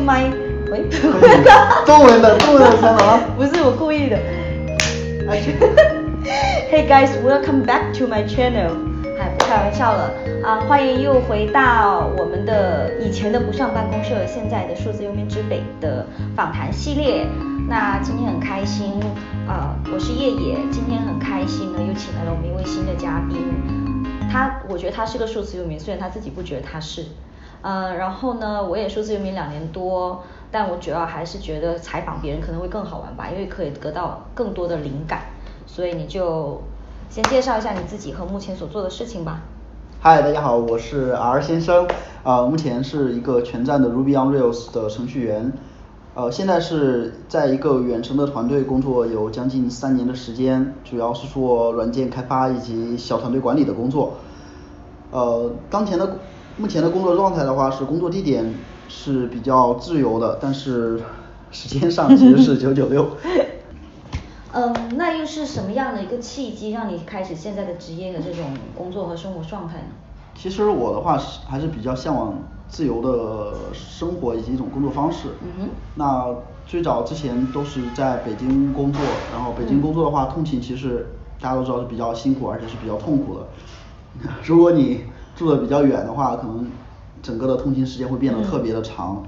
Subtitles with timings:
[0.00, 0.32] to my
[0.70, 0.88] 喂，
[1.84, 3.20] 中文的中文的什么。
[3.36, 4.18] 不是我故意的。
[6.70, 8.70] Hey guys, welcome back to my channel。
[9.18, 10.12] 嗨，不开玩笑了
[10.44, 10.60] 啊！
[10.68, 16.06] 欢迎又回到我们的以前的不上办公室，现在的数字游民之北的
[16.36, 17.26] 访谈系列。
[17.68, 19.00] 那今天很开心
[19.48, 23.36] 啊，我是叶野，今天很开心呢，又请来了我们一位新的嘉宾。
[24.30, 27.04] 他，我觉得他是个数字游民，虽然他自己不觉得他是。
[27.62, 35.20] 呃，然后呢，我也数字游民两年多，但我主要还是觉得采访别人可能会更好玩吧，因为可以得到更多的灵感。
[35.66, 36.62] 所以你就
[37.08, 39.42] 先介绍一下你自己和目前所做的事情吧。
[40.00, 41.86] 嗨，大家好，我是 R 先生，
[42.22, 45.52] 啊，目前是一个全站的 Ruby on Rails 的程序员，
[46.14, 54.14] 呃，现在是在一个远程的团队工作，有将近三年的时间，主要是做软件开发以及小团队管理的工作。
[55.10, 56.16] 呃，当前的
[56.56, 58.54] 目前的工作状态的话，是工作地点
[58.88, 61.00] 是比较自由的，但是
[61.50, 63.08] 时间上其实是九九六。
[64.52, 69.88] 嗯，那又是什么样的一个契机，让你开始现在的职业的这种工作和生活状态呢？
[70.34, 72.34] 其实我的话是还是比较向往
[72.68, 75.28] 自由的生活以及一种工作方式。
[75.42, 75.68] 嗯哼。
[75.94, 76.34] 那
[76.66, 79.00] 最早之前都是在北京工作，
[79.32, 81.06] 然后北京工作的话，通勤其实
[81.40, 83.46] 大家都知道是比较辛苦，而且是比较痛苦的。
[84.42, 85.02] 如果你
[85.40, 86.66] 住的比较远的话，可能
[87.22, 89.22] 整个的通勤时间会变得特别的长。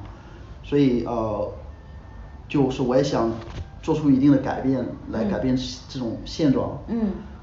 [0.62, 1.48] 所以呃，
[2.48, 3.30] 就是我也想。
[3.82, 6.78] 做出一定的改变来改变这种现状。
[6.86, 7.00] 嗯。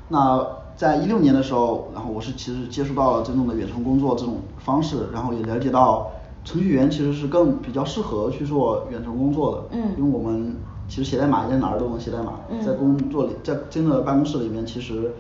[0.08, 6.10] 那在一六年的时候，然后我是其实接触到了真正的远程工作这种方式，然后也了解到
[6.46, 9.64] 程序员其实是更比较适合去做远程工作的。
[9.72, 9.92] 嗯。
[9.98, 10.56] 因为我们
[10.88, 15.12] 其实写代码在哪儿都能写代码，在工作里在真正的办公室里面，其实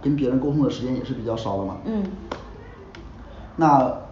[0.00, 1.76] 跟别人沟通的时间也是比较少的嘛。
[1.84, 2.02] 嗯。
[3.56, 4.02] 那。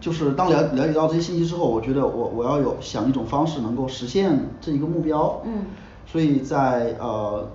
[0.00, 5.40] 就是当了了解到这些信息之后，我觉得我我要有想一种方式能够实现这一个目标。
[5.46, 5.62] 嗯。
[6.04, 7.48] 所以在呃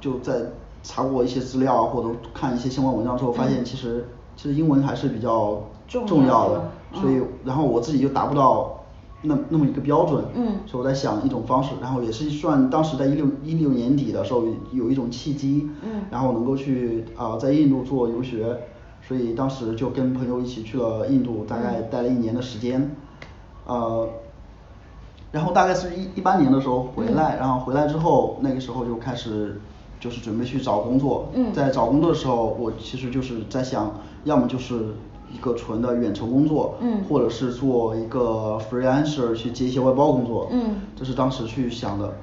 [0.00, 0.46] 就在
[0.82, 6.70] 查过一些资料或者看一些相关文章之后，发现其实其实英文还是比较重要的。
[6.94, 8.80] 所以然后我自己又达不到
[9.20, 10.24] 那那么一个标准。
[10.34, 10.54] 嗯。
[10.66, 15.68] 所以我在想一种方式，然后也是算当时在一六一六年底的时候有一种契机。
[15.82, 16.04] 嗯。
[16.10, 18.58] 然后能够去啊在印度做游学。
[19.02, 22.94] 所以当时就跟朋友一起去了印度，大概待了一年的时间，
[23.66, 24.08] 呃，
[25.32, 29.60] 然后大概是一一八年的时候回来，然后回来之后那个时候就开始
[29.98, 33.92] 就是准备去找工作，在找工作的时候，我其实就是在想，
[34.24, 34.94] 要么就是
[35.32, 36.76] 一个纯的远程工作，
[37.08, 40.50] 或者是做一个 freelancer 去接一些外包工作，
[40.96, 42.14] 这是当时去想的。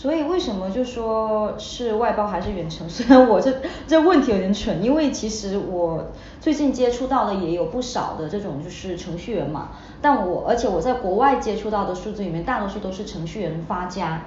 [0.00, 2.88] 所以为什么就说是外包还是远程？
[2.88, 3.52] 虽然我这
[3.86, 6.06] 这问题有点蠢，因为其实我
[6.40, 14.22] 最近接触到的也有不少的这种就是程序员嘛，但我而且我在国外接触到的数字里面，大多数都是程序员发家，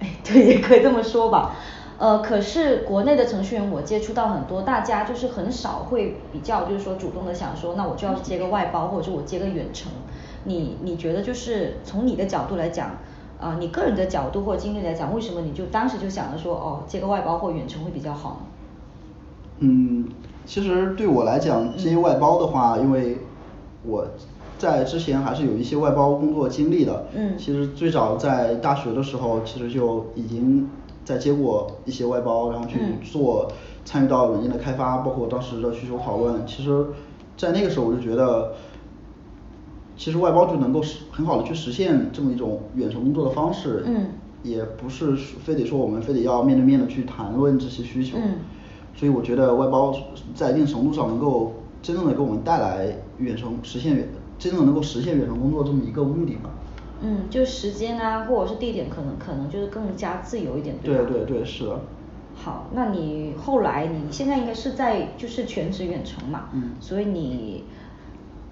[0.00, 1.54] 哎， 对，也可以这么说吧。
[1.98, 9.92] 呃，可是国内的程序员我接触到很多，大家就是很少会比较就是说主动的想说，那我就要接个外包，或者说我接个远程。
[10.44, 12.96] 你你觉得就是从你的角度来讲？
[13.40, 18.46] 啊，你个人的角度或经历来讲，为什么你就当时就想着说，哦，接个外包或远程会比较好呢？
[19.58, 20.08] 嗯，
[20.46, 23.18] 其实对我来讲，接外包的话，因为
[23.84, 24.06] 我
[24.56, 27.06] 在之前还是有一些外包工作经历的。
[27.14, 27.36] 嗯。
[27.36, 30.70] 其实最早在大学的时候，其实就已经
[31.04, 33.50] 在接过一些外包，然后去做
[33.84, 36.46] 参与到软件的开发，包括当时的需求讨论。
[36.46, 36.86] 其实，
[37.36, 38.54] 在那个时候我就觉得。
[39.96, 44.06] 其实外包就能够实很好的去实现这么一种远程工作的方式，嗯，
[44.42, 48.38] 也不是非得说我们非得要面对面的去谈论这些需求，嗯，
[48.94, 49.94] 所以我觉得外包
[50.34, 56.50] 在一定程度上能够真正的给我们带来远程实现远真正能够实现远程工作这么一个目的吧。
[57.00, 61.04] 嗯，就时间啊或者是地点可能可能就是更加自由一点，对吧？
[61.08, 61.80] 对对对，是的。
[62.34, 67.62] 好，那你后来你现在应该是在就是全职远程嘛，嗯，所以你。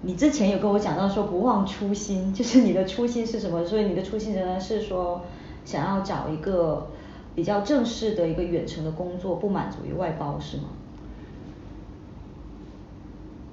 [0.05, 3.65] 你之前有跟我讲到说不忘初心， 就是你的初心是什么？
[3.65, 5.21] 所以你的初心仍然是说
[5.63, 6.87] 想要找一个
[7.33, 10.63] 比较正式的一个远程的工作，不满足于外包，是吗？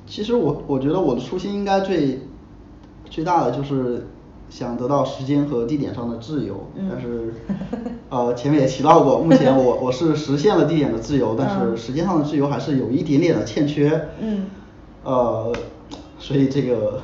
[0.07, 2.23] 其实我我觉得我的初心应该最
[3.09, 4.09] 最大的就是
[4.49, 7.33] 想得到时间和地点上的自由，但是
[8.09, 14.09] 呃前面也提到过， 目前我我是实现了地点的自由，但是时间上的自由还是有一点点的欠缺。
[14.19, 14.47] 嗯。
[15.05, 15.53] 呃。
[16.21, 17.03] 所以这个，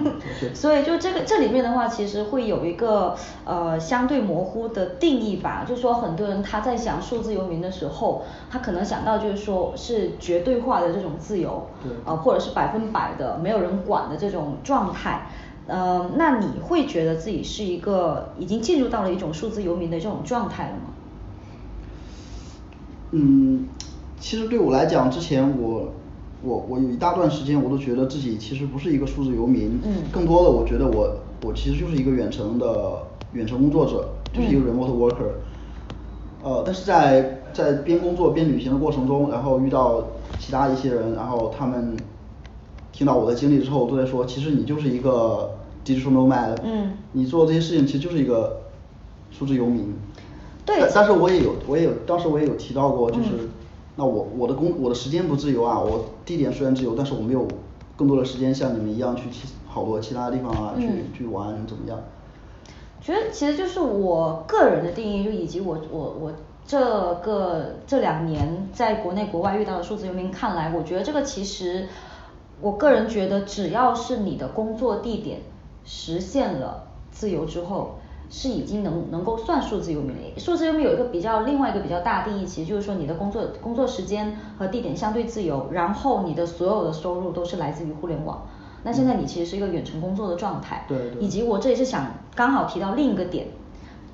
[0.54, 3.14] 所以就这个这里面的话，其实会有一个
[3.44, 5.66] 呃相对模糊的定义吧。
[5.68, 15.26] 就说很多人他在想数字游民的时候，他可能想到就是说是绝对化的这种自由，对，呃或者是百分百的没有人管的这种状态。
[15.66, 20.80] 呃，那你会觉得自己是一个已经进入到了一种数字游民的这种状态了吗？
[23.12, 23.68] 嗯，
[24.18, 25.92] 其实对我来讲，之前我
[26.44, 33.02] 我我有一大段时间我都觉得自己其实不是一个数字游民，嗯更多的我觉得我我其实就是一个远程的
[33.32, 35.30] 远程工作者，就是一个嗯 remote worker。
[36.42, 40.04] 呃，但是在在边工作边旅行的过程中，然后遇到
[40.38, 41.98] 其他一些人，然后他们
[42.92, 45.50] 听到我的经历之后，都在说，其实你就是一个
[45.84, 48.60] digital nomad，嗯你做这些事情其实就是一个
[49.30, 49.94] 数字游民。
[50.66, 53.48] 对但但是我也有我也有当时我也有提到过，就是、嗯
[53.96, 57.46] 那我我的工我的时间不自由啊，我地点虽然自由，但是我没有
[57.96, 61.98] 更多的时间像你们一样去其好多其他地方啊，去嗯去玩怎么样？
[63.00, 66.32] 觉得其实就是我个人的定义，就以及我我我
[66.66, 66.78] 这
[67.22, 71.86] 个这两年在国内国外遇到的数字游民看来，我觉得这个其实
[72.62, 75.40] 我个人觉得，只要是你的工作地点
[75.84, 77.96] 实现了自由之后，
[78.36, 80.38] 是已经能能够算数字游民了。
[80.38, 88.44] 数字游民有一个比较另外一个比较大定义，其实就是说你的工作工作时间和地点相对自由，然后你的所有的收入都是来自于互联网。
[88.82, 93.46] 那现在你其实是一个远程工作的状态，对对以及我这里是想刚好提到另一个点，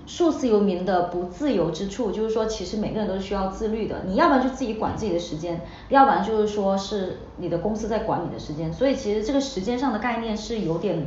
[0.06, 11.06] 数字游民的不自由之处，就是说其实每个人都是需要自律的，你要不然就自己管自己的时间，要不然就是说是你的公司在管你的时间，所以其实这个时间上的概念是有点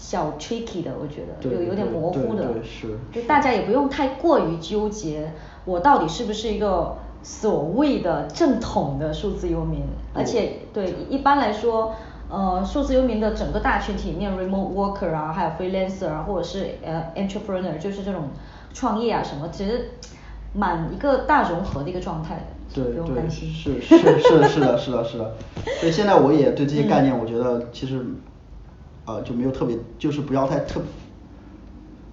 [0.00, 5.32] 小 tricky 的，我觉得对有有点模糊的对对是，就大家也不用太过于纠结，
[5.66, 9.82] 我到底是不是一个所谓的正统的数字游民，
[10.14, 11.94] 而且对一般来说。
[12.32, 18.28] 呃，数字游民的整个大群体里面，remote worker 啊，还有 freelancer 啊，或者是呃 entrepreneur，就是这种
[18.72, 19.90] 创业啊什么，其实
[20.54, 22.42] 蛮一个大融合的一个状态的，
[22.72, 23.52] 对不用对担心。
[23.52, 25.34] 是是是的是的是的是的，
[25.80, 28.00] 所以现在我也对这些概念，嗯我觉得其实
[29.14, 30.80] 呃就没有特别，就是不要太特，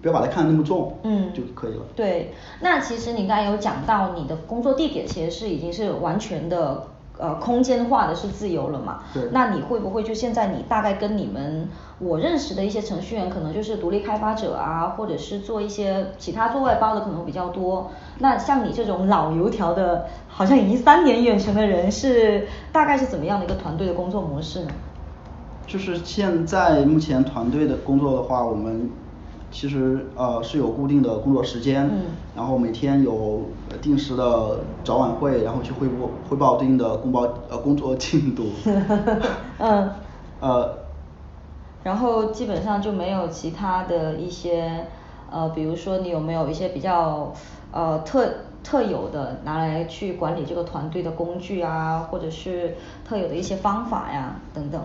[0.02, 1.82] 不要把它看得那么重，嗯，就可以了。
[1.94, 6.86] 对，那其实你刚才有讲到你的工作地点其实是已经是完全的
[7.18, 9.02] 呃空间化的是自由了嘛？
[9.12, 11.68] 对那你会不会就现在你大概跟你们
[11.98, 17.90] 我认识的一些程序员，可能就是独立开发者啊，或者是做一些其他做外包的可能比较多。
[18.18, 24.70] 那像你这种老油条的，好像已经三年远程的人是大概是怎么样的一个团队的工作模式呢？
[25.68, 28.90] 就是现在目前团队的工作的话，我们
[29.50, 32.00] 其实呃是有固定的工作时间，嗯
[32.34, 38.46] 然后每天有呃定时的早晚会，然后去汇报汇报对应的工报呃工作进度。
[39.60, 39.90] 嗯。
[40.40, 40.78] 呃，
[41.82, 44.86] 然后基本上就没有其他的一些
[45.30, 47.32] 呃，比如说你有没有一些比较
[47.72, 48.24] 呃特
[48.62, 54.80] 特有的拿来去管理这个团队的工具啊，或者是特有的一些方法呀等等。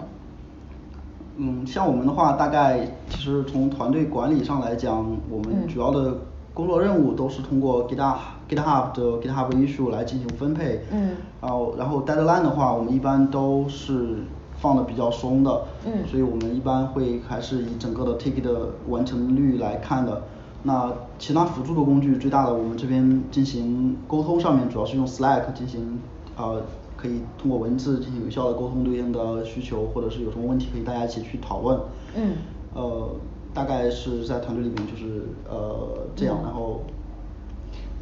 [1.35, 6.15] 嗯，像我们的话，大概其实从团队管理上来讲，我们嗯主要的
[6.53, 10.81] 工作任务都是通过 GitHub GitHub 的 GitHub issue 来进行分配。
[10.91, 14.17] 嗯然后然后 deadline 的话，我们一般都是
[14.59, 15.63] 放的比较松的。
[15.85, 20.21] 嗯所以我们一般会还是以整个的 ticket 的完成率来看的。
[20.65, 25.99] 那其他辅助的工具，最大的我们这边进行沟通上面，主要是用 Slack 进行
[26.37, 26.61] 呃
[27.03, 31.77] 可以通过文字进行有效的沟通对应的需求，或者是有什么问题可以大家一起去讨论。
[32.15, 32.37] 嗯
[32.73, 33.09] 呃，
[33.53, 36.81] 大概是在团队里面就是呃这样，嗯然后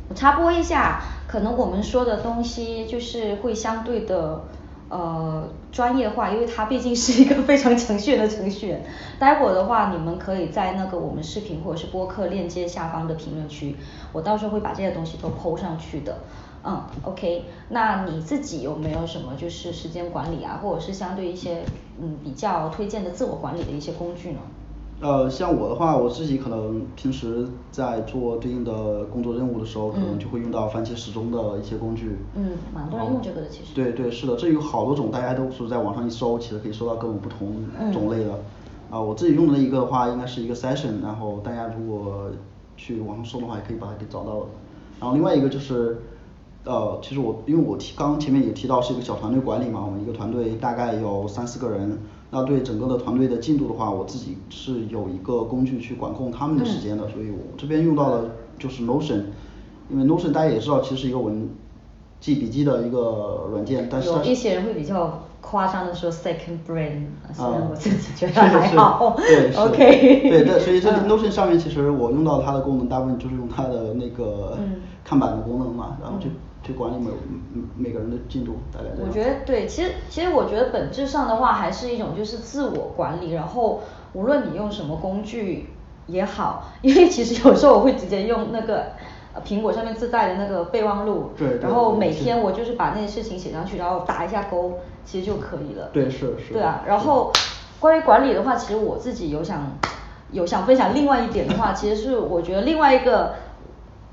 [0.08, 4.44] 我插播一下，可能我们说的东西就是会相对的
[4.92, 8.84] 呃专业化，因为他毕竟是一个非常程序员的程序员。
[9.18, 13.78] 待会儿的话，你们可以在那个我们视频或者是播客链接下方的评论区，
[14.12, 16.18] 我到时候会把这些东西都抛上去的。
[16.64, 21.64] 嗯，OK，那你自己有没有什么就是时间管理啊，或者是相对一些
[22.00, 24.40] 嗯比较推荐的自我管理的一些工具呢？
[25.02, 32.18] 呃，像我的话，我自己可能平时在做对应的工作任务的时候，可能嗯就会用到番茄时钟的一些工具。
[32.36, 38.40] 嗯蛮多人用这个的其实对对，是的，这有好多种，大家都是在网上一搜，其实可以搜到各种不同嗯种类的。
[38.92, 42.30] 啊、我自己用的一个的话，应该是一个 session，然后大家如果
[42.78, 44.46] 去网上搜的话，也可以把它给找到的。
[45.00, 45.98] 然后另外一个就是，
[46.64, 51.98] 呃，其实我因为我提刚前面也提到是一个小团队管理嘛，我们一个团队大概有三四个人，
[52.32, 59.24] 那对整个的团队的进度的话，我自己是有一个工具去管控他们的时间的，所以我这边用到的就是 Notion，
[59.90, 61.50] 因为 Notion 大家也知道，其实是一个文
[62.20, 69.16] 记笔记的一个软件，但是有一些人会比较夸张的说 second brain，虽然啊我自己觉得是还是好。
[69.18, 71.10] 对是 OK 对，但所以这个嗯。
[71.10, 74.76] Notion 上面其实我用到它的功能，大部分就是用它的那个嗯。
[75.04, 76.28] 看板的功能嘛，然后就
[76.64, 77.10] 去管理每
[77.76, 79.08] 每个人的进度，大概这样。
[79.08, 83.82] 我觉得对，其实其实我觉得本质上的话还是一种就是自我管理，然后
[84.14, 85.70] 无论你用什么工具
[86.08, 88.94] 也好，因为其实有时候我会直接用那个
[89.34, 95.90] 呃苹果上面自带的那个备忘录，对对然后每天我就是把那些事情写上去，然后打一下勾，其实就可以了。
[95.92, 97.32] 对是是对啊，然后
[97.80, 99.78] 关于管理的话，其实我自己有想
[100.32, 103.34] 有想分享另外一点的话，其实是我觉得另外一个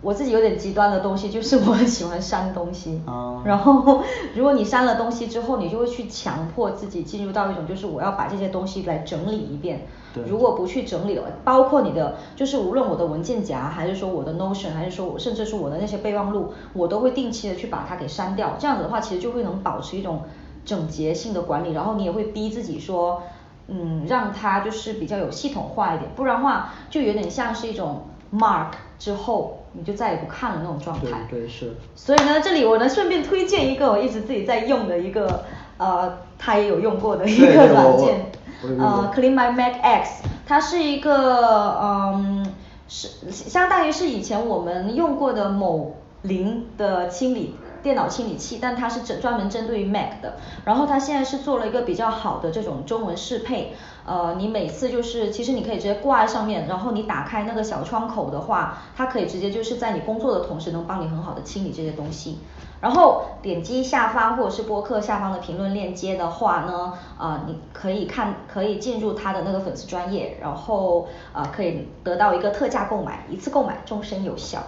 [0.01, 3.01] 我自己有点极端的东西，就是我很喜欢删东西。
[3.07, 4.03] 啊然后
[4.35, 9.87] 如果你删了东西之后，你就会去强迫自己进入到一种就是我要把这些东西来整理一遍。
[10.15, 18.57] 对如果不去整理的话，包括你的就是无论我的文件夹，还是说我的 Notion，还是说我甚至是我的那些备忘录，我都会定期的去把它给删掉。
[18.59, 20.23] 这样子的话，其实就会能保持一种
[20.65, 23.23] 整洁性的管理，然后你也会逼自己说。
[23.71, 28.01] 嗯，让它就是比较有系统化一点，不然的话就有点像是一种
[28.33, 31.27] mark 之后你就再也不看了那种状态。
[31.31, 31.75] 对对是。
[31.95, 35.45] 所以呢，这里我能顺便推荐一个我一直自己在用的一个
[35.79, 42.45] 呃，他也有用过的一个软件呃，Clean My Mac X，它是一个嗯，
[42.89, 50.37] 是相当于是以前我们用过的某零的清理电脑清理器，但它是针专门针对于 Mac 的。
[50.65, 62.39] 然后它现在是做了一个比较好的这种中文适配，呃，你每次就是其实你可以直接挂在上面，然后你打开那个小窗口的话，它可以直接就是在你工作的同时能帮你很好的清理这些东西。
[62.81, 74.63] 然后点击下方或者是播客下方的评论链接的话呢，啊、你可以看可以进入他的那个粉丝专业，然后啊、可以得到一个特价购买，一次购买终身有效。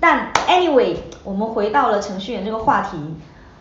[0.00, 2.96] 但 anyway，我们回到了程序员这个话题，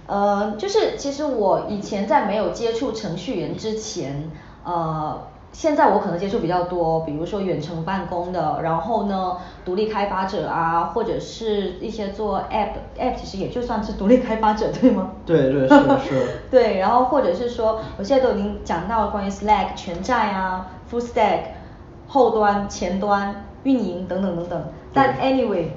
[0.08, 4.30] 呃，就是其实我以前在没有接触程序员之前，
[4.64, 15.12] 呃，现在我可能接触比较多，比如说远程办公的，然后呢，独立开发者啊，或者是一些做 app，app 其实也就算是独立开发者，对吗？
[15.26, 15.76] 对对是
[16.10, 21.40] 是对，然后或者是说，我现在都已经讲到了关于 Slack 全站啊，Full Stack
[22.08, 24.64] 后端、前端、运营等等等等。
[24.94, 25.68] 但 anyway，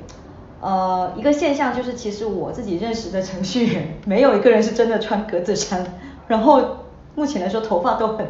[0.61, 5.87] 呃，一个现象就是，其实我自己认识的程序员，没有一个人是真的穿格子衫，
[6.27, 6.79] 然后
[7.15, 8.27] 目前来说头发都很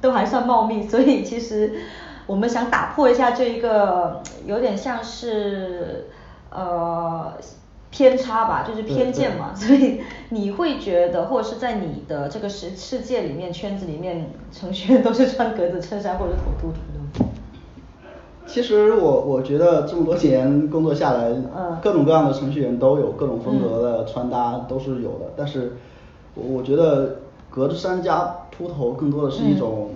[0.00, 1.72] 都还算茂密，所以其实
[2.26, 6.10] 我们想打破一下这一个有点像是
[6.50, 7.32] 呃
[7.90, 16.99] 偏差吧，就是偏见嘛，所以你会觉得，或者是在你的这个世世界里面圈子里面，程序员都是穿格子衬衫或者头秃秃的。
[18.52, 25.76] 其实我我觉得这么多年工作下来，嗯各种各样的程序员都有各种风格的穿搭都是有的，但是
[26.34, 29.90] 我我觉得格子衫加秃头更多的是一种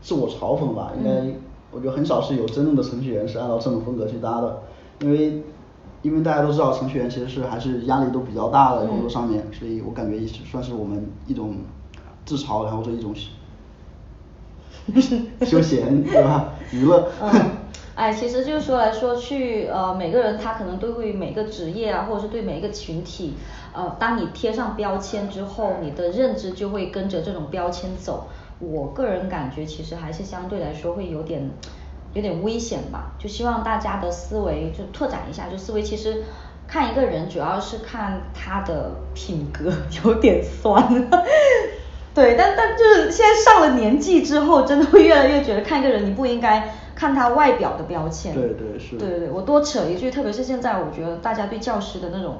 [0.00, 1.34] 自我嘲讽吧，应该嗯
[1.70, 4.58] 我觉得很少是有真正的程序员是按照这种风格去搭的，
[5.00, 5.42] 因为
[6.02, 11.54] 因为大家都知道程序员其实是还是压力都比较大的工作上面，所以我感觉也是算是我们一种
[12.26, 13.14] 自嘲，然后这一种
[15.46, 16.54] 休闲对吧？
[16.72, 17.08] 娱乐。
[17.94, 23.34] 哎，其实就是说来说去，呃，每个人他可能对会每个职业啊，或者是对每一个群体，
[23.74, 28.28] 呃，当你贴上标签之后，你的认知就会跟着这种标签走。
[28.60, 31.50] 我个人感觉其实还是相对来说会有点
[32.14, 36.22] 有点危险吧，就希望大家的思维就拓展一下，就思维其实
[36.66, 39.70] 看一个人主要是看他的品格，
[40.02, 41.10] 有点酸。
[42.14, 48.32] 对，但但就是现在上了年纪之后，真的会越来越觉得看一个人，你不应该看他外表的标签。
[48.32, 52.36] 对对是对对对，我多扯一句，特别是现在，我觉得大家对教师的那种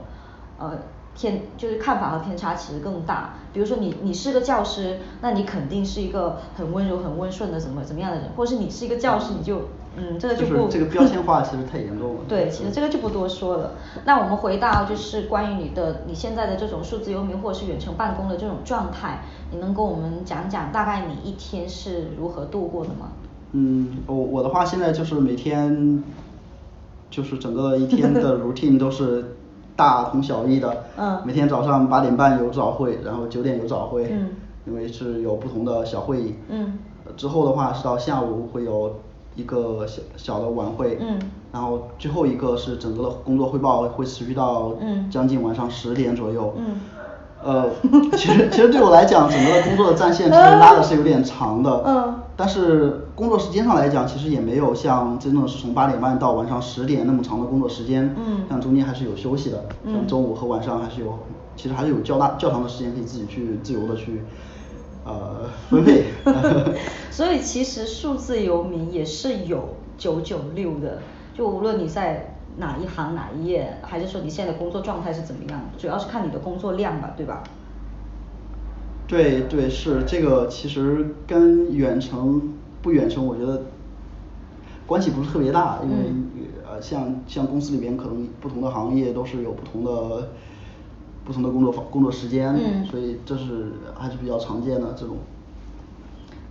[0.56, 0.78] 呃
[1.16, 3.34] 偏就是看法和偏差其实更大。
[3.52, 9.62] 比如说你你是个教师，那你肯定是一个很温柔、很温顺的怎么怎么样的人，或者是你是一个教师，你就
[9.96, 12.20] 嗯这个就不是这个标签化其实太严重了。
[12.30, 13.72] 对，其实这个就不多说了。
[14.04, 23.10] 那我们回到就是关于你的你现在的这种数字游民或者是远程办公的这种状态，你能跟我们讲讲大概你一天是如何度过的吗？
[23.52, 26.02] 嗯，我我的话现在就是每天，
[27.10, 29.36] 就是整个一天的 routine 都是
[29.76, 30.84] 大同小异的。
[30.96, 34.08] 嗯每天早上八点半有早会，然后九点有早会。
[34.10, 34.28] 嗯
[34.64, 36.34] 因为是有不同的小会议。
[36.48, 38.94] 嗯呃之后的话是到下午会有
[39.34, 40.98] 一个小小的晚会。
[41.00, 41.18] 嗯
[41.52, 46.54] 然后最后一个是整个的工作汇报会持续到嗯将近晚上十点左右。
[46.56, 46.76] 嗯
[47.44, 47.70] 呃，
[48.12, 51.82] 其实其实对我来讲，整个的工作的战线其实拉的是有点长的。
[51.86, 58.14] 嗯但是工作时间上来讲，其实也没有像真正是从八点半到晚上十点那么长的工作时间。
[58.18, 61.18] 嗯像中间还是有休息的，嗯像中午和晚上还是有，
[61.56, 64.22] 其实还是有较大较长的时间可以自己去自由的去，
[65.04, 66.04] 呃，分配。
[67.12, 70.98] 所以其实数字游民也是有九九六的，
[71.36, 75.78] 就无论你在哪一行哪一页，还是说你现在的工作状态是怎么样的？
[75.78, 77.42] 主要是看你的工作量吧，对吧？
[79.08, 83.62] 对对是这个，其实跟远程不远程，我觉得
[84.86, 86.12] 关系不是特别大，因为
[86.66, 90.30] 呃像像公司里边可能不同的行业都是有不同的
[91.24, 95.16] 不同的工作方工作时间，所以这是还是比较常见的这种。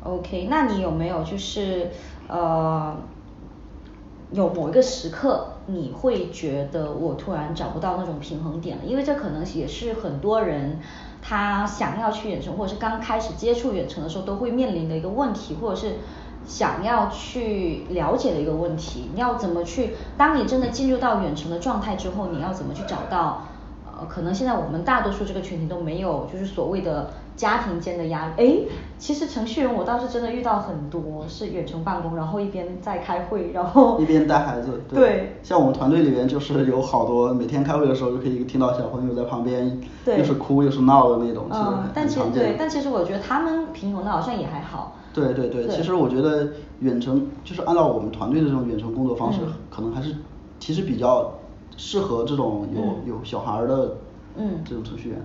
[0.03, 1.89] OK，那你有没有就是
[2.27, 2.96] 呃
[4.32, 8.84] 有某一个时刻，你会觉得我突然找不到那种平衡点了？
[8.86, 10.80] 因为这可能也是很多人
[11.22, 15.98] 他想要去远程，或者是刚开始接触远程的时候都会面临的一个问题，或者是
[16.48, 19.10] 想要去了解的一个问题。
[19.14, 19.96] 你要怎么去？
[20.18, 23.48] 当你真的进入到远程的状态之后，你要怎么去找到？
[24.01, 28.34] 呃，可能现在我们大多数这个群体都没有，就是所谓的家庭间的压力。
[28.38, 34.81] 哎，其实程序员我倒是真的遇到很多是远程办公，然后一边在开会，然后一边带孩子。
[34.89, 35.38] 对。
[35.43, 44.98] 像我们团队里面就是有好多每天开会的时候就可以听到小朋友在旁边，又是哭又是闹的那种，其实但其实对，但其实我觉得他们平衡的好像也还好。
[45.13, 46.48] 对对对，其实我觉得
[46.79, 49.39] 远程就是按照我们团队的这种远程工作方式，
[49.70, 50.15] 可能还是
[50.60, 51.34] 其实比较。
[51.78, 53.98] 适合这种有有小孩儿的
[54.66, 55.18] 这种程序员，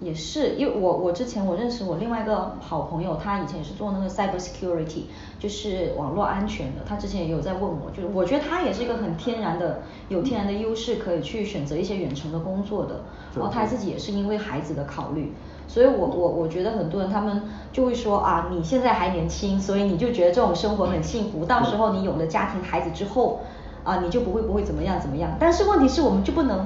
[0.00, 5.04] 也是，因为我我之前我认识我另外一个好朋友，他以前也是做那个 cyber security，
[5.38, 6.82] 就是网络安全的。
[6.86, 13.00] 他之前也有在问我，就是我觉得他也是一个很天然的有天然的优势，可以去选择一些远程的工作的。
[13.34, 15.32] 然后他自己也是因为孩子的考虑，
[15.66, 17.42] 所以我我我觉得很多人他们
[17.72, 23.40] 就会说啊，你现在还年轻，所以你就觉得这种生活很幸福，到时候你有了家庭孩子之后。
[23.84, 25.30] 啊，你就不会不会怎么样怎么样？
[25.38, 26.60] 但是问题是我们就不能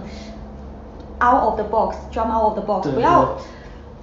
[1.21, 3.37] out of the box，jump out of the box，不要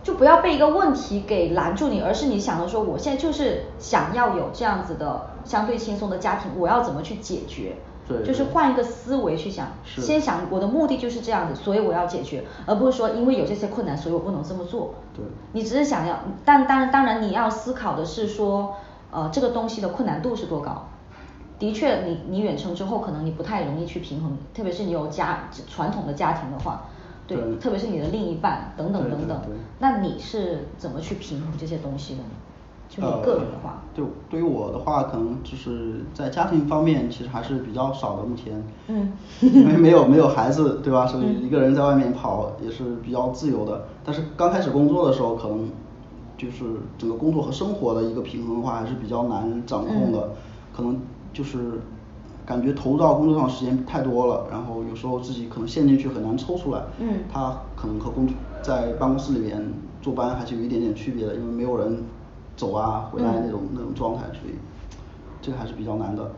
[0.02, 7.76] 就不要被一个问题给拦住你，而是你想着说，我现在就是想要有这样子的相对轻松的家庭，我要怎么去解决？
[8.06, 14.96] 对，就是换一个思维去想，先想我的目的就是这样子，所以我要解决，而不是说因为有这些困难，所以我不能这么做。
[15.16, 15.24] 对，
[15.54, 18.76] 你只是想要，但当然当然你要思考的是说，
[19.10, 20.88] 呃，这个东西的困难度是多高？
[21.64, 26.84] 的确，你你远程之后，可能你不太容易去平衡，特别是你有家传统的家庭的话，
[27.26, 29.42] 对，特别是你的另一半等等等等，
[29.80, 32.30] 那你是怎么去平衡这些东西的呢？
[32.90, 41.08] 就你个人的话，对，对于我的话，可能就是在家庭方面其实还是比较少的，目前，嗯，因为没有没有孩子，对吧？
[41.08, 43.86] 所以一个人在外面跑也是比较自由的。
[44.04, 45.72] 但是刚开始工作的时候，可能
[46.38, 46.66] 就是
[46.98, 50.30] 整个工作和生活的一个平衡的话，还是比较难掌控的，
[50.76, 51.00] 可能。
[51.34, 51.82] 就是
[52.46, 56.82] 感觉投入到工作上时间太多了，然后有时候自己可能陷进去很难抽出来。
[57.00, 57.20] 嗯。
[57.32, 58.28] 他可能和工
[58.62, 59.62] 在办公室里面
[60.02, 62.04] 坐班还是有一点点区别的，因为没有人
[62.56, 64.54] 走啊回来那种那种状态，所以
[65.42, 66.32] 这个还是比较难的。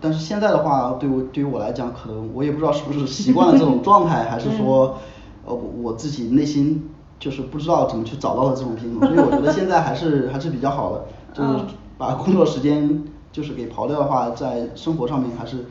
[0.00, 4.98] 但是现在的话，对我对于我来讲，可能我也不知道是不是习惯了这种 状态，还是说
[5.46, 9.08] 呃我自己内心就是不知道怎么去找到的这种平衡。
[9.08, 11.64] 所以我觉得现在还是还是比较好的，就是
[11.96, 13.02] 把工作时间。
[13.32, 15.64] 就是给刨掉的话，在生活上面还是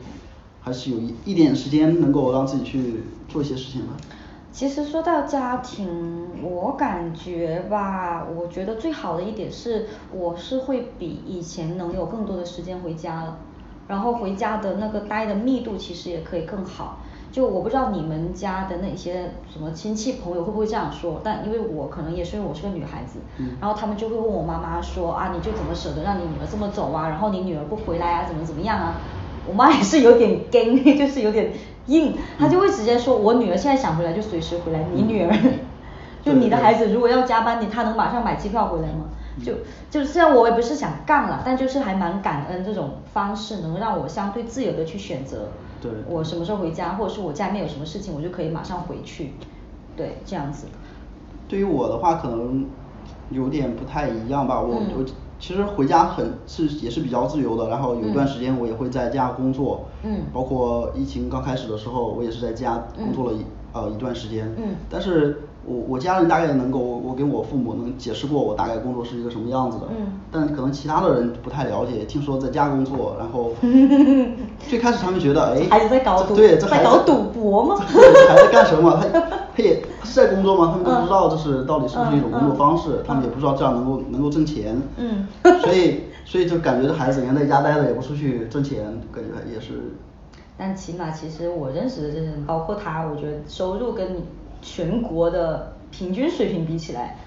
[0.60, 3.94] 还是有一一点时间能够让自己去做一些事情吧。
[4.50, 13.38] 其实说到家庭，我感觉吧，我觉得最好的一点是，我是会比以前能有更多的时间回家了，
[13.88, 16.98] 然后回家的那个待的密度其实也可以更好。
[17.32, 23.18] 就我不知道你们家的那些什么亲戚朋友会不会这样说，但因为我可能也是因为我是个女孩子，
[23.58, 28.96] 然后他们就会问我妈妈说啊，你就怎么舍得让你女儿这么走啊，然后你女儿不回来啊，怎么怎么样啊？
[29.48, 31.50] 我妈也是有点硬， 就是有点
[31.86, 35.34] 硬，她就会直接说，我女儿现在想回来就随时回来，你女儿，
[36.22, 39.06] 就你的孩子如果要加班，你她能马上买机票回来吗？
[39.42, 39.54] 就
[39.90, 45.48] 就虽然我也不是想干了，但就是还蛮感恩这种方式，能让我相对自由的去选择，
[45.82, 49.32] 对，我什么时候回家，或者是我家里面有什么事情，我就可以马上回去，
[49.96, 50.68] 对，这样子。
[51.48, 52.66] 对于我的话，可能
[53.30, 55.04] 有点不太一样吧，我我
[55.38, 65.42] 其实回家很是也是比较自由的，然后有一段时间我也会在家工作，嗯，包括疫情刚开始的时候，我也是在家工作了一呃一段时间，嗯，但是。
[65.64, 73.52] 我我家人大概能够，我跟我父母能解释过我大概工作是一个什么样子的，嗯，但可能其他的人不太了解，听说在家工作，然后
[74.68, 77.76] 最开始他们觉得，哎，孩子在搞赌，对，这在搞赌博吗？
[77.78, 79.00] 这孩子干什么？
[79.12, 79.20] 他
[79.56, 80.72] 他也是在工作吗？
[80.72, 85.28] 他们都不知道这是到底是不是一种工作方式，他们也不知道这样能够能够挣钱，嗯，
[85.60, 89.92] 所以所以就感觉这孩子整天在家待着也不出去挣钱，感觉也是。
[90.56, 94.22] 但起码其实我认识的这些人，包括他，我觉得收入跟。
[94.64, 97.18] 全国的平均水平比起来，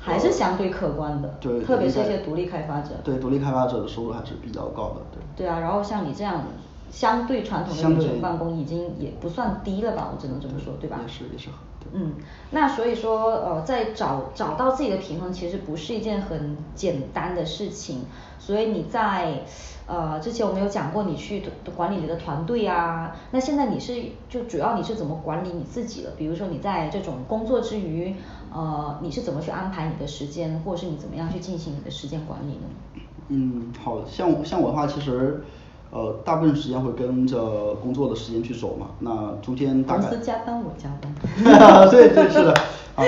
[0.00, 5.22] 还是相对可观的，对，特别是一些独立开发者，对独立开发者的收入还是比较高的，对。
[5.36, 6.42] 对啊，然后像你这样
[6.90, 10.98] 相对传统的远程办公已经也不算低了吧，我只能这么说，对吧？
[11.00, 12.14] 也是也是很对嗯，
[12.50, 18.04] 那所以说呃，在找找到自己的平衡，其实不是一件很简单的事情。
[18.38, 19.42] 所以你在
[19.86, 21.42] 呃之前我们有讲过，你去
[21.76, 23.94] 管理你的团队啊，那现在你是
[24.28, 26.10] 就主要你是怎么管理你自己的？
[26.16, 28.14] 比如说你在这种工作之余，
[28.52, 33.02] 呃，你是怎么去安排你的时间，或者是你怎么样去进行你的时间管理呢？
[33.28, 35.44] 嗯，好像像我的话，其实
[35.92, 41.88] 呃大部分时间会跟着工作的时间去走嘛，那中间大概公司加班我加班。
[41.90, 42.54] 对对是的，
[42.96, 43.04] 啊，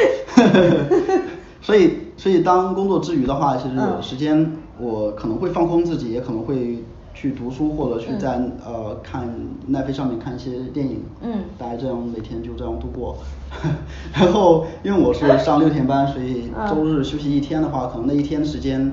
[1.63, 8.33] 所以所以当工作之余的话，其实有时间我可能会放空自己，也可能会去读书或者去在、
[8.67, 9.27] 呃看
[9.69, 13.17] 奈飞上面看一些电影，嗯大概这样每天就这样度过。
[14.13, 18.93] 然后因为我是上六天班，所以周日休息一天的话，可能那一天时间。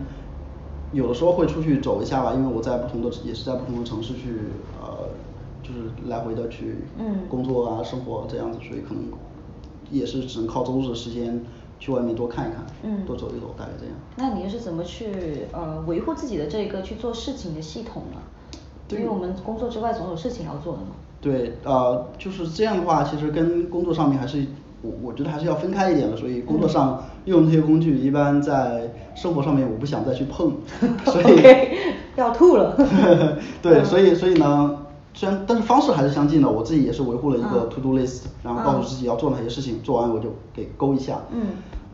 [0.91, 4.39] 有的时候会出去走一下吧，因为我在不同的也是在不同的城市去
[4.81, 5.09] 呃，
[5.63, 9.05] 就是来回的去嗯工作啊生活这样子，所以可能
[9.89, 11.43] 也是只能靠周日的时间
[11.79, 13.95] 去外面多看一看，嗯多走一走，大概这样。
[14.17, 18.19] 那你是怎么去呃维护自己的这个去做事情的系统呢？
[18.89, 20.87] 因为我们工作之外总有事情要做的嘛。
[21.21, 24.45] 对，呃，就是这样的话，其实跟工作上面还是
[24.81, 30.53] 我我觉得还是要分开一点的，所以工作上用那些工具，一般在生活上面我不想再去碰，
[31.05, 31.77] 所以
[32.15, 32.75] 要吐了。
[33.61, 34.77] 对，所以所以呢，
[35.13, 41.19] 虽然但是方式还是相近的，我自己也是维护了一个嗯 to do list，然后告诉自己要做哪些事情，做完我就给勾一下。
[41.31, 41.47] 嗯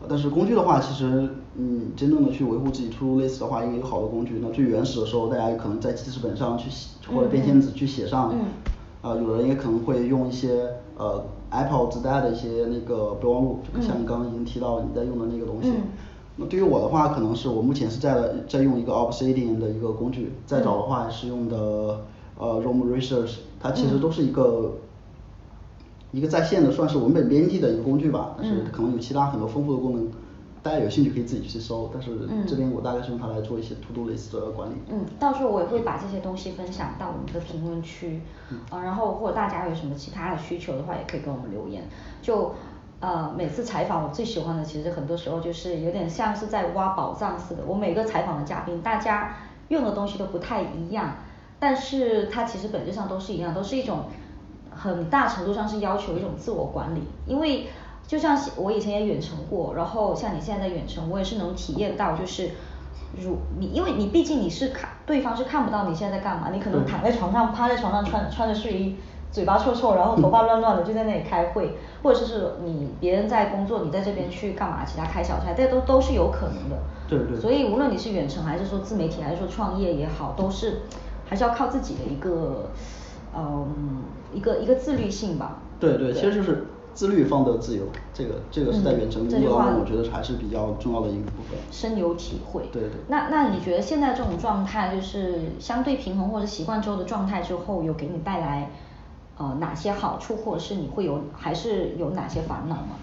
[0.08, 8.32] 但是工具的话，其实嗯，真正的去维护自己 to do list 的话，因为有好多工具，那最原始的时候，大家可能在记事本上去写或者便签纸去写上。
[8.32, 8.46] 嗯
[9.00, 15.70] 啊、有人也可能会用一些呃 Apple 自带的一些那个备忘录，就像你刚刚已经提到你在用的那个东西。
[15.70, 15.82] 嗯。
[16.40, 21.56] 那对于我的话，可能是我目前是在在用一个 Obsidian 的一个工具，再找的话是用的
[22.38, 24.74] 呃 Roam Research，它其实都是一个、
[26.12, 30.08] 一个在线的算是文本编辑的一个工具吧，但是可能有其他很多丰富的功能，
[30.68, 32.10] 大家有兴趣可以自己去搜，但是
[32.46, 34.74] 这边我大概是用它来做一些 To Do List 的管理。
[34.90, 38.20] 嗯，到时候我也会把这些东西分享到我们的评论区，
[38.68, 41.84] 啊，然后或者大家有什么其他的需求的话，也可以跟我们留言。
[42.20, 42.52] 就
[43.00, 47.62] 呃每次采访我最喜欢的，其实很多时候就是有点像是在挖宝藏似的。
[47.66, 49.36] 我每个采访的嘉宾，大家
[49.68, 51.14] 用的东西都不太一样，
[51.58, 54.04] 但是它其实本质上都是一样，都是一种
[54.70, 57.68] 很大程度上是要求一种自我管理，因为
[58.08, 62.52] 就像我以前也远程过，然后像你现在在远程，我也是能体验到，就是
[63.22, 68.96] 如你，因为你毕竟你是看对方是看不到你现在在干嘛，你可能躺在床上，趴在床上穿穿着睡衣，
[69.30, 76.78] 嘴巴臭臭，然后头发乱乱的就在那里开会，或者是你别人在工作，你在这边去干嘛，其他开小差，这都都是有可能的。
[77.06, 80.80] 对对所以无论你是远程还是说自媒体，还是说创业也好，都是
[81.28, 82.70] 还是要靠自己的一个
[83.36, 85.58] 嗯一个一个自律性吧。
[85.78, 91.58] 对对，其实就是自律方得自由，这个这个是在嗯远程工作当中，我觉得还是比较重要的一个部分。
[91.70, 92.68] 深有体会。
[92.72, 98.70] 对对那那你觉得现在这种状态，就是相对平衡或者习惯之后的状态之后，有给你带来
[99.36, 102.96] 呃哪些好处，或者是你会有还是有哪些烦恼吗？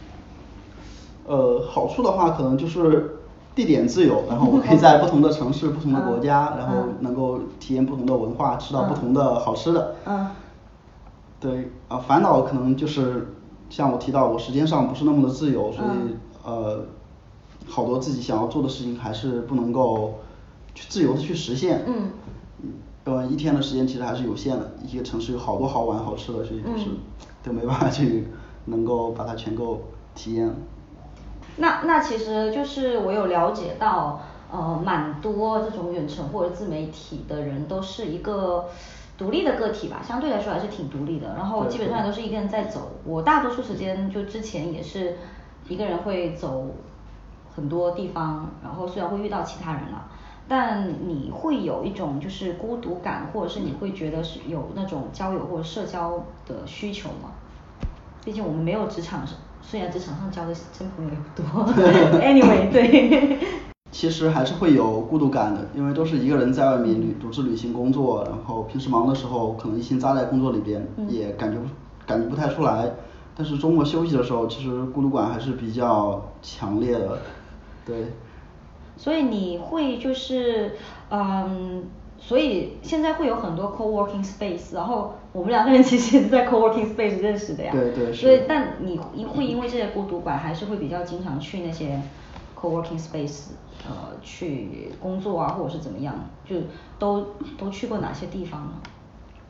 [1.25, 3.17] 呃，好处的话可能就是
[3.55, 9.95] 地点自由，然后我可以在不同的城市、 不同的国家，嗯然后嗯能够体验不同的文化，吃到不嗯同的好吃的。
[10.05, 10.27] 嗯
[11.39, 13.27] 对，啊，烦恼可能就是
[13.69, 16.85] 像我提到，我时间上不是那么的自由，所以嗯呃，
[17.67, 20.15] 好多自己想要做的事情还是不能够
[20.73, 21.83] 去自由的去实现。
[21.87, 22.11] 嗯
[23.05, 26.97] 呃，一天的时间其实还是有限的，一个城市有好多好玩好吃的，所以就是嗯
[27.43, 28.27] 都没办法去
[28.65, 29.81] 能够把它全够
[30.15, 30.55] 体验。
[31.57, 38.65] 那那其实就是我有了解到，呃，蛮多这种远程或者自媒体的人都是一个
[39.17, 41.35] 独立的个体吧，相对来说还是挺独立的。
[41.35, 42.91] 然后基本上都是一个人在走。
[43.05, 45.17] 我大多数时间就之前也是
[45.67, 46.67] 一个人会走
[47.55, 50.07] 很多地方，然后虽然会遇到其他人了，
[50.47, 57.31] 但你会有一种就是孤独感，或者是你会觉得是有那种交友或者社交的需求吗？
[58.25, 61.65] 毕竟我们没有职场上，虽然职场上交的真朋友也不多，
[62.19, 63.39] anyway，对。
[63.91, 71.67] 其实还是会有孤独感的，因为都是一个人在外面旅独自旅行工作，然后平时忙的时候可能一心扎在工作里边，嗯也感觉不
[72.05, 72.91] 感觉不太出来。
[73.37, 77.19] 但是周末休息的时候，其实孤独感还是比较强烈的，
[77.85, 78.07] 对。
[78.97, 80.71] 所以你会就是
[81.09, 81.83] 嗯，
[82.17, 87.71] 所以现在会有很多 co-working space，然后我们两个人其实也是在 co-working space 认识的呀。
[87.73, 92.01] 对对是所以，但你因会因为这些孤独感，还是会比较经常去那些
[92.65, 93.49] co-working space，
[93.87, 96.15] 呃，去工作啊，或者是怎么样？
[96.43, 96.55] 就
[96.97, 98.69] 都都去过哪些地方呢？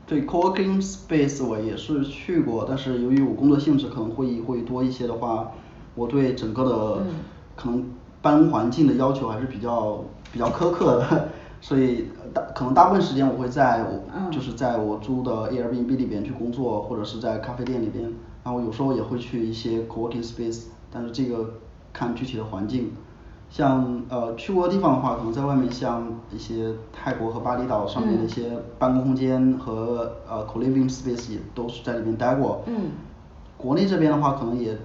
[0.06, 5.50] 对，co-working space 我也是去过，但是由于我工作性质可能会会多一些的话，
[5.94, 7.06] 我对整个的
[7.56, 7.84] 可能
[8.20, 11.28] 办公环境的要求还是比较比较苛刻的，
[11.60, 18.12] 所以大可能大部分时间我会在我就是在我租的 Airbnb 里边去工作，或者是在咖啡店里边，
[18.44, 21.54] 然后有时候也会去一些 co-working space，但是这个
[21.92, 22.92] 看具体的环境。
[23.56, 32.60] 像呃去过的地方的话，可能在外面像一些泰国和巴厘岛上面的一些办公空间和呃 co-living space 也都是在里面待过。
[32.66, 32.90] 嗯。
[33.56, 34.76] 国内这边的话可能也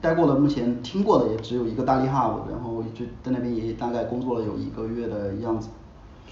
[0.00, 5.68] 待过的，目前听过的也只有一个大利 hub，然后就在那边也大概工作了有一个月的样子。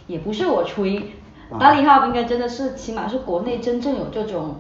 [0.09, 1.13] 也不是我吹，
[1.61, 4.57] 大利 hub 应该真的是起码是国内真正有这种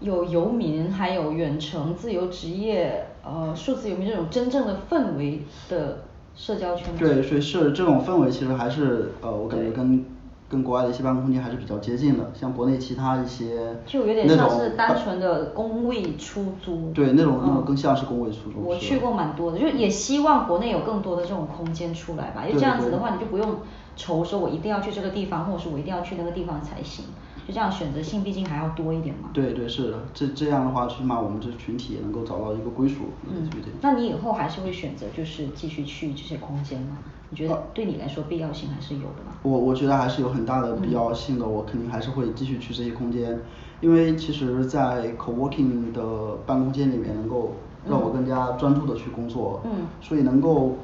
[0.00, 5.98] 有游民还有远程自由职业呃数字游民这种真正的氛围的。
[6.36, 10.04] 社交圈对，所以是这种氛围，其实还是呃，我感觉跟
[10.48, 16.90] 跟国外的一些办公空间还是比较接近的，像国内其他一些就有点像是单纯的工位出租。
[16.92, 18.60] 对，那种那种更像是工位出租。
[18.64, 23.56] 我去过蛮多的，就也希望国内有更多的这种空间出来吧，因为这样子的话，你就不用
[23.94, 27.04] 愁说我一定要去这个地方，或者是我一定要去那个地方才行。
[27.50, 29.30] 就这样选择性毕竟还要多一点嘛。
[29.32, 33.06] 对对是的，这这样的话，起码我们这群体也能够找到一个归属。
[33.28, 36.98] 嗯，那你以后还是会选择就是继续去这些空间吗？
[37.28, 39.32] 你觉得对你来说必要性还是有的吗？
[39.42, 43.36] 我我觉得还是有很大的必要性的，我肯定还是会继续去这些空间，
[43.80, 49.60] 因为其实，在 co-working 的办公间里面，能够让我更加专注的去工作。
[49.64, 49.88] 嗯。
[50.00, 50.76] 所以能够，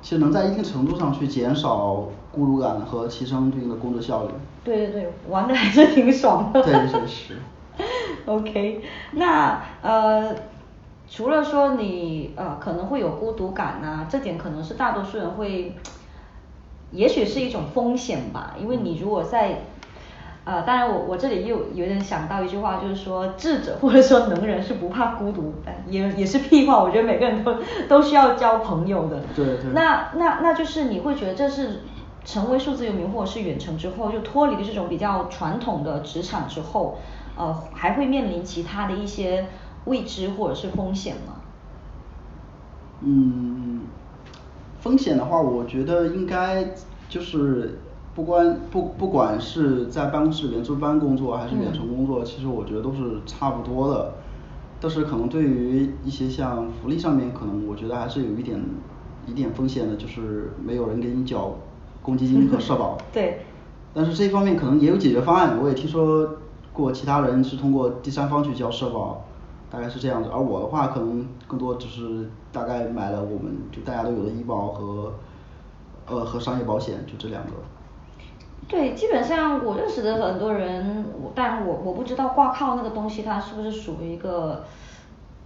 [0.00, 4.30] 其实能在一定程度上去减少孤独感和提升对应的工作效率。
[4.66, 6.60] 对对对，玩的还是挺爽的。
[6.60, 7.36] 对，确实。
[8.26, 10.34] OK，那呃，
[11.08, 15.74] 除了说你呃可能会有孤独感呐，这点可能是大多数人会，
[16.90, 19.60] 也许是一种风险吧，因为你如果在，
[20.44, 25.54] 呃，当然我我这里又有点想到一句话，就是说智者或者说能人是不怕孤独，
[25.88, 27.56] 也也是屁话，我觉得每个人都
[27.88, 29.20] 都需要交朋友的。
[29.36, 29.70] 对对。
[29.74, 31.82] 那那那就是你会觉得这是。
[32.26, 36.98] 成为数字游民或者是远程之后，就脱离了这种比较传统的职场之后，
[37.36, 39.46] 呃，还会面临其他的一些
[39.84, 41.34] 未知或者是风险吗？
[43.02, 43.82] 嗯，
[44.80, 46.74] 风险的话，我觉得应该
[47.08, 47.78] 就是
[48.12, 54.14] 不管不不管是在办公室里面坐班工作还是远程工作，其实我觉得都是差不多的。
[54.80, 58.60] 但是可能对于一些像福利上面，可能我觉得还是有一点
[59.26, 61.56] 一点风险的，就是没有人给你缴。
[62.06, 63.40] 公积金和社保，对，
[63.92, 65.58] 但是这一方面可能也有解决方案。
[65.60, 66.36] 我也听说
[66.72, 69.24] 过其他人是通过第三方去交社保，
[69.68, 70.30] 大概是这样子。
[70.32, 75.14] 而我的话，可能更多只是大概买了我们就大家都有的医保和
[76.06, 77.50] 呃和商业保险，就这两个。
[78.68, 84.64] 对，基本上我认识的很多人，我但我我不知道挂靠那个东西它是不是属于一个。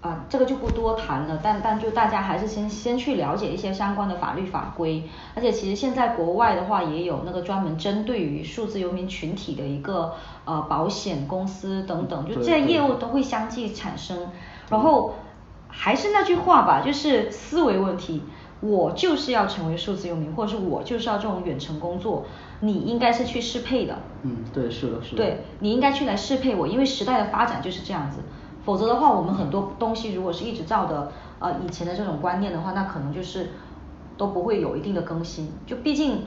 [0.00, 5.02] 啊，这个就不多谈了，但但就大家还是先先去了解一些相关的法律法规，
[5.34, 10.14] 而且其实现在国外的话也有那个专门针对于数字游民群体的一个
[10.46, 14.28] 呃保险公司等等，就这些业务都会相继产生。
[14.70, 15.16] 然后
[15.68, 18.22] 还是那句话吧，就是思维问题，
[18.60, 22.24] 我就是要成为数字游民，或者是我就是要这种远程工作，
[22.60, 23.98] 你应该是去适配的。
[24.22, 25.16] 嗯，对，是的，是的。
[25.16, 28.20] 对，你应该去来适配我，因为时代的发展就是这样子。
[28.70, 33.48] 否则的话，我们很多东西如果是一直照的呃以前的这种观念的话，那可能就是
[34.16, 35.52] 都不会有一定的更新。
[35.66, 36.24] 就毕竟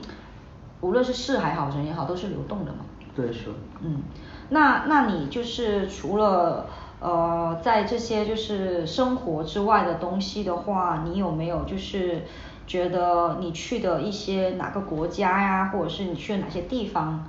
[0.82, 2.80] 无论是事还好，人也好，都是流动的嘛。
[3.16, 3.48] 对，是。
[3.80, 4.02] 嗯，
[4.50, 6.66] 那那你就是除了
[7.00, 12.24] 呃在这些就是生活之外的东西的话，你有没有就是
[12.66, 17.24] 觉得你去的一些哪个国家呀，或者是你去的哪些地方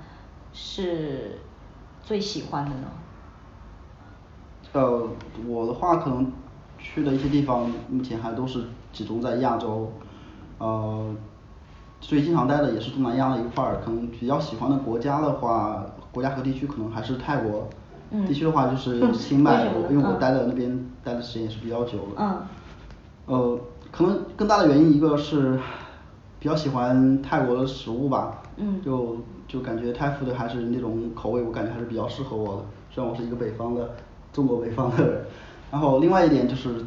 [0.51, 1.39] 是
[2.03, 2.87] 最喜欢的呢？
[4.75, 5.07] 呃，
[5.47, 6.29] 我的话可能
[6.77, 9.89] 去的一些地方，目前还都是集中在亚洲，
[10.57, 11.15] 呃，
[12.01, 17.69] 最经常待的也是东南亚的一块儿，可能比较喜欢的国家的话，国家和地区可能还是泰国，
[18.27, 22.17] 地区的话就是清迈，因为我待的那边待的时间也是比较久的。
[22.17, 22.41] 嗯。
[23.27, 23.59] 呃，
[23.91, 25.57] 可能更大的原因一个是
[26.37, 28.43] 比较喜欢泰国的食物吧。
[28.57, 28.81] 嗯。
[28.83, 33.95] 就就感觉泰服的还是那种口味，我感觉还是比较适合我的，虽然我是一个北方的。
[34.35, 35.25] 中国北方的人，
[35.71, 36.83] 然后另外一点就是，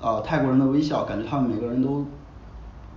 [0.00, 2.04] 呃，泰国人的微笑，感觉他们每个人都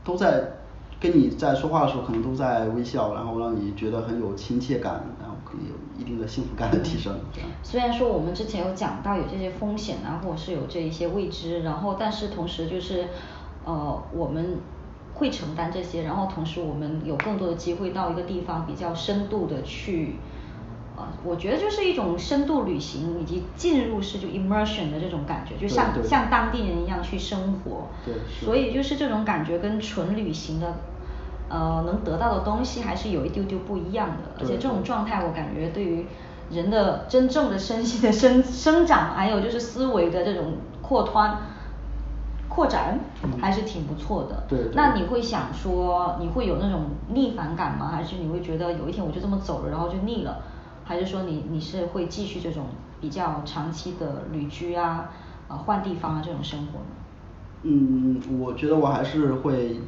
[0.03, 0.53] 都在
[0.99, 7.13] 跟你在说话的时候，可能都在微笑，然后让你觉得很有亲切感，然后可能有一定的幸福感的提升。
[7.61, 13.09] 虽然说我们之前有讲到有这些风险啊，或者是有这一些未知，然后但是同时就是
[13.65, 14.57] 呃我们
[15.13, 20.15] 会承担这些，然后同时我们有更多的机会到一个地方比较深度的去。
[20.95, 27.87] 呃，我觉得就是一种深度旅行以及进入式就 immersion 的这种感觉，就像像当地人一样去生活。
[28.05, 28.13] 对。
[28.45, 30.73] 所以就是这种感觉跟纯旅行的，
[31.49, 34.39] 呃，能得到的东西还是有一丢丢不一样的。
[34.39, 36.05] 而且这种状态我感觉对于
[36.51, 41.37] 人的真正的身心的生生长，还有就是思维的这种扩宽。
[42.49, 42.99] 扩展
[43.41, 44.43] 还是挺不错的。
[44.47, 44.59] 对。
[44.75, 47.89] 那你会想说你会有那种逆反感吗？
[47.91, 50.37] 还是你会觉得有一天我就这么走了，然后就腻了？
[50.83, 52.65] 还是说你你是会继续这种
[52.99, 55.09] 比较长期的旅居啊，
[55.47, 56.85] 呃换地方啊这种生活呢？
[57.63, 59.79] 嗯，我觉得我还是会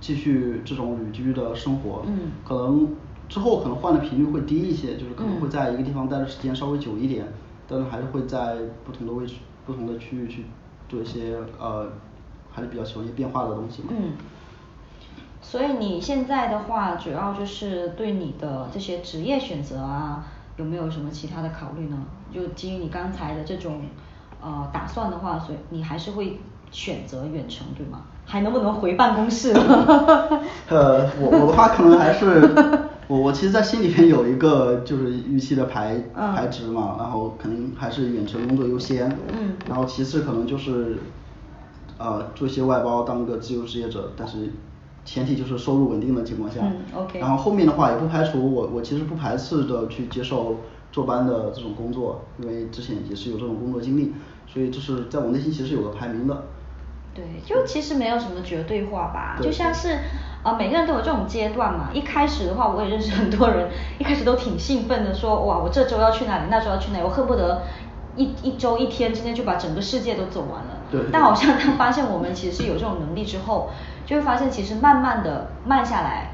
[0.00, 2.02] 继续这种旅居的生活。
[2.06, 2.32] 嗯。
[2.44, 2.88] 可能
[3.28, 7.26] 之后可能换的频率会低一些，就是可能会在一个地方待的时间稍微久一点，
[7.68, 9.34] 但是还是会在不同的位置、
[9.66, 10.46] 不同的区域去
[10.88, 11.92] 做一些呃，
[12.50, 13.88] 还是比较喜欢一些变化的东西嘛。
[13.90, 14.12] 嗯。
[15.42, 20.24] 所以你现在的话，主要就是对你的这些职业选择啊。
[20.58, 21.96] 有没有什么其他的考虑呢？
[22.32, 23.82] 就基于你刚才的这种
[24.42, 26.40] 呃打算的话，所以你还是会
[26.70, 28.02] 选择远程对吗？
[28.26, 29.52] 还能不能回办公室？
[30.68, 32.40] 呃，我我的话可能还是
[33.06, 39.08] 我我其实，在心里面有一个就是预期的排排值嘛，然后可能还是远程工作优先。
[39.32, 39.54] 嗯。
[39.68, 40.98] 然后其次可能就是
[41.98, 44.52] 呃做一些外包，当个自由职业者，但是。
[45.10, 50.56] 前提就是收入稳定的情况下，嗯，OK 然后后面的话也不排除我我其实不排斥的去接受
[50.92, 54.12] 坐班的这种工作，因为之前也是有这种工作经历，
[54.46, 56.42] 所以这是在我内心其实有个排名的。
[57.14, 59.98] 对，就其实没有什么绝对化吧，就像是
[60.42, 61.88] 呃每个人都有这种阶段嘛。
[61.94, 67.62] 一开始的话，我也认识很多人，一开始都挺兴奋的，说哇我这周要去哪里，那周要去哪里，我恨不得
[68.14, 70.77] 一一周一天之内就把整个世界都走完了。
[70.90, 71.00] 对。
[71.12, 73.70] 但好像当发现我们其实是有这种能力之后。
[74.06, 76.30] 就会发现，其实慢慢的慢下来，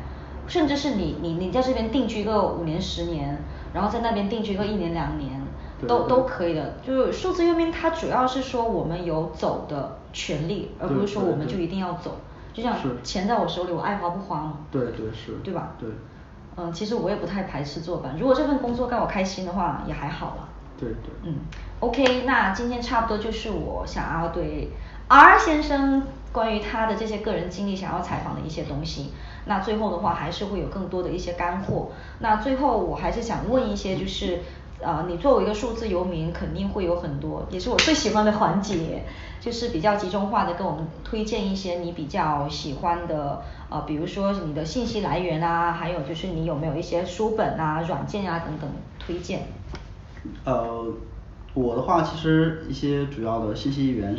[0.47, 3.37] 甚至是你你你在这边定居个五年十年，
[3.73, 5.43] 然后在那边定居个一年两年，
[5.89, 6.75] 都都可以的。
[6.87, 12.13] 就是数字游民，它主要是说我们有走的权利，而不是说我们就一定要走。
[12.53, 14.59] 就像钱在我手里，我爱花不花嘛。
[14.71, 15.33] 对对是。
[15.43, 15.73] 对吧？
[15.81, 15.89] 对。
[16.57, 20.49] 嗯，其实我也不太排斥做班，如果这份工作让我开心的话，也还好了。
[20.85, 21.13] 对对。
[21.23, 21.37] 嗯
[21.81, 24.71] ，OK，那今天差不多就是我想要对
[25.09, 26.03] R 先生。
[26.35, 29.13] 关于他的这些个人经历，想要采访的一些东西，
[29.45, 31.93] 那最后的话还是会有更多的一些干货。
[32.19, 34.41] 那最后我还是想问一些，就是
[34.81, 39.05] 呃，你作为一个数字游民，肯定会有很多，也是我最喜欢的环节，
[39.41, 48.69] 就是比较集中化的跟我们推荐一些你比较喜欢的，呃，比如说你的信息来源啊，还有就是你有没有一些书本啊、软件啊等等
[48.99, 49.47] 推荐。
[50.45, 50.87] 呃，
[51.55, 54.17] 我的话其实一些主要的信息源。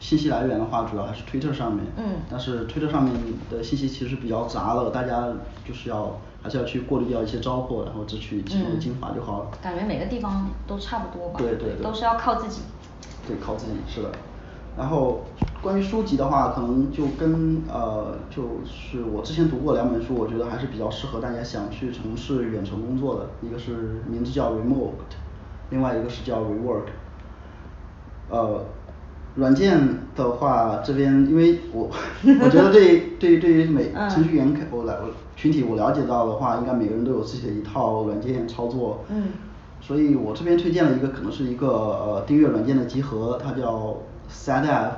[0.00, 1.82] 信息来源的话，主要还是推特上面。
[1.96, 2.16] 嗯。
[2.28, 3.14] 但是推特上面
[3.50, 5.28] 的信息其实比较杂了，大家
[5.66, 9.50] 就是要还是要去过滤掉一些糟粕，然后只取其中的精华就好了。
[9.62, 11.38] 感觉每个地方都差不多吧。
[11.38, 11.82] 对对对。
[11.82, 12.62] 都是要靠自己。
[13.26, 14.10] 对，靠自己是的。
[14.76, 15.22] 然后
[15.62, 24.90] 关于书籍的话，可能就跟呃，就是我之前读过两本书，我觉得还是比较适合大家想去从事远程工作的，一个是名字叫 Remote，
[25.70, 26.86] 另外一个是叫 Rework。
[28.30, 28.64] 呃。
[29.36, 29.80] 软件
[30.14, 31.90] 的话，这边因为我
[32.40, 39.04] 我觉得对对于对于每程序员我来我群体我了解到的话，应该每个人都有自己的一套软件操作。
[39.08, 39.30] 嗯。
[39.80, 43.96] 所以我这边推荐了一个可能是一个呃订阅软件的集合，它叫
[44.30, 44.90] SetApp。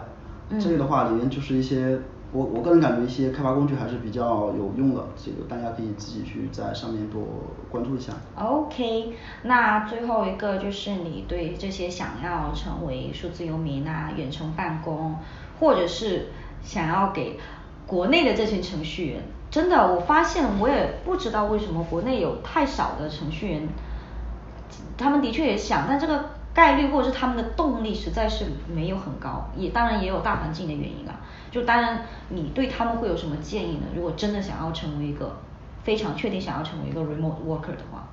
[0.51, 0.61] 嗯。
[0.61, 1.99] 这个的话里面就是一些。
[2.37, 7.23] 我我个人感觉一些开发工具还是比较有用的，这个大家可以自己去在上面多
[7.71, 8.13] 关注一下。
[8.35, 15.17] OK，那最后一个就是你对这些想要成为数字游民啊、远程办公，
[15.59, 16.27] 或者是
[16.63, 17.39] 想要给
[17.87, 23.69] 国内的这群程序员，真的我发现我也不知道为什么国内有太少的程序员，
[24.99, 31.21] 他们的确也想，但这个概率或者是他们的动力实在是没有很高，也当然也有大环境的原因啊。
[31.51, 33.83] 就当然，你对他们会有什么建议呢？
[33.95, 35.37] 如果真的想要成为一个
[35.85, 38.09] 非常确定想要成为一个 remote worker 的话，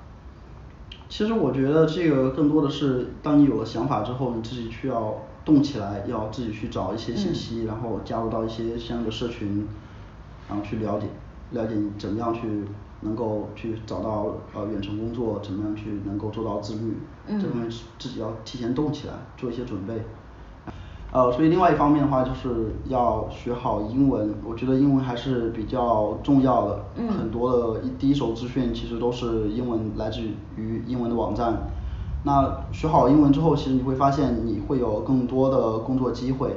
[1.08, 9.66] 其实我觉得这个更多的是，当你有了想法之后，你自己需要动起来，要自己去找一些信息，然后加入到一些相应的社群，
[10.48, 11.06] 然后去了解，
[11.52, 12.40] 了解你怎么样去
[13.04, 16.96] 能够去找到呃远程工作，怎么样去能够做到自律，
[17.38, 20.02] 这方面自己要提前动起来，做一些准备。
[21.12, 24.34] 呃，所以另外一方面的话，就是要学好英文。
[24.44, 26.84] 我觉得英文还是比较重要的。
[26.96, 27.08] 嗯。
[27.08, 30.20] 很多的第一手资讯其实都是英文，来自
[30.56, 31.70] 于英文的网站。
[32.24, 36.56] 那学好英文之后，其实你会发现你会有更多的工作机会，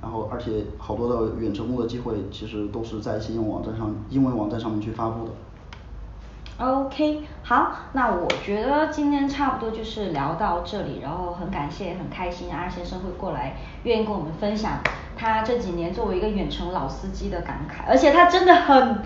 [0.00, 5.32] 然后而且好多的远程工作机会其实都是在一些英文网站上英文网站上面去发布的。
[6.58, 13.54] OK，好，那我觉得今天差不多就是聊到这里，然后很感谢、很开心阿先生会过来，
[13.84, 14.72] 愿意跟我们分享
[15.16, 19.04] 他这几年作为一个远程老司机的感慨，而且他真的很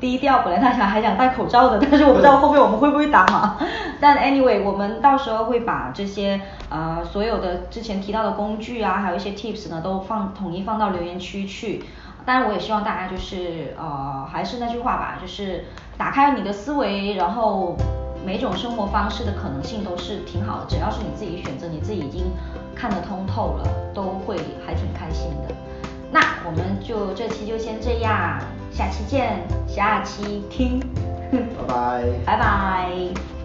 [0.00, 3.58] 低调，本来他想还想戴口罩的，但是我不知道后面我们会不会打码。
[4.00, 6.40] 但 anyway，我们到时候会把这些
[6.70, 11.84] 呃所有的之前提到的工具啊，还有一些 tips 呢，都放统一放到留言区去。
[12.24, 15.66] 当然，我也希望大家就是呃，还是那句话吧，就是
[15.98, 17.76] 打开你的思维，然后
[18.24, 22.24] 每种生活方式的可能性都是挺好的，只要是你自己选择，你自己已经
[22.74, 24.36] 看得通透了，都会
[24.66, 25.54] 还挺开心的。
[26.10, 28.38] 那我们就这期就先这样，
[28.72, 30.80] 下期见，下期听，
[31.30, 33.35] 拜拜，拜拜。